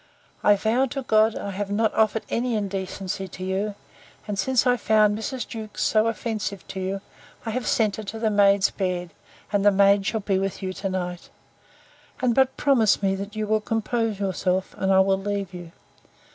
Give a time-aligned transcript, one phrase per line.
[0.43, 3.75] I vow to God, I have not offered any indecency to you:
[4.27, 5.47] and, since I found Mrs.
[5.47, 7.01] Jewkes so offensive to you,
[7.45, 9.13] I have sent her to the maid's bed,
[9.53, 11.29] and the maid shall be with you to night.
[12.19, 15.71] And but promise me, that you will compose yourself, and I will leave you.